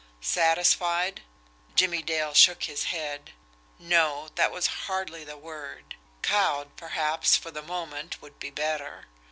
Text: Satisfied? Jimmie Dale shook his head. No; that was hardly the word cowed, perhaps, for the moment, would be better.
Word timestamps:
Satisfied? 0.21 1.21
Jimmie 1.75 2.01
Dale 2.01 2.33
shook 2.33 2.63
his 2.63 2.85
head. 2.85 3.33
No; 3.77 4.29
that 4.33 4.51
was 4.51 4.65
hardly 4.89 5.23
the 5.23 5.37
word 5.37 5.95
cowed, 6.23 6.75
perhaps, 6.75 7.35
for 7.35 7.51
the 7.51 7.61
moment, 7.61 8.19
would 8.19 8.39
be 8.39 8.49
better. 8.49 9.05